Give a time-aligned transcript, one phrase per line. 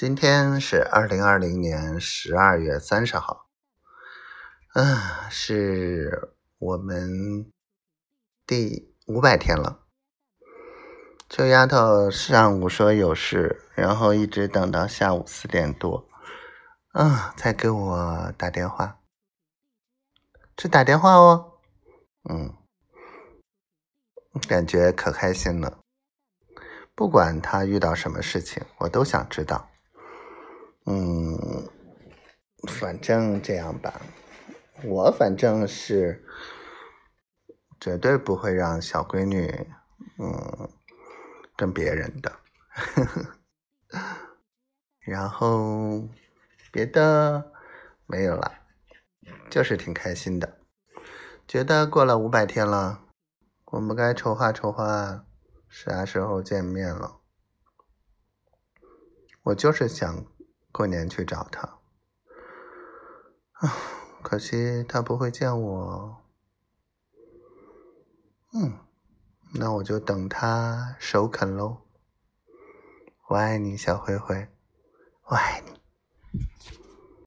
[0.00, 3.50] 今天是二零二零年十二月三十号，
[4.72, 4.96] 嗯，
[5.28, 7.52] 是我们
[8.46, 9.84] 第五百天了。
[11.28, 16.08] 这丫头上午说有事，然后一直等到下午四点多，
[16.92, 19.00] 啊，才给我打电话。
[20.56, 21.58] 这打电话哦，
[22.30, 22.54] 嗯，
[24.48, 25.80] 感觉可开心了。
[26.94, 29.66] 不管她遇到什么事情，我都想知道。
[30.86, 31.68] 嗯，
[32.68, 34.00] 反正这样吧，
[34.82, 36.24] 我反正是
[37.78, 39.68] 绝对不会让小闺女
[40.18, 40.70] 嗯
[41.56, 42.32] 跟别人的，
[45.00, 46.08] 然后
[46.72, 47.52] 别的
[48.06, 48.52] 没有了，
[49.50, 50.58] 就是挺开心的，
[51.46, 53.04] 觉得过了五百天了，
[53.66, 55.24] 我们该筹划筹划
[55.68, 57.20] 啥时候见面了。
[59.42, 60.24] 我就是想。
[60.80, 61.78] 过年去找他，
[64.22, 66.16] 可惜他不会见我。
[68.54, 68.78] 嗯，
[69.52, 71.82] 那我就等他首肯喽。
[73.28, 74.48] 我爱你，小灰灰，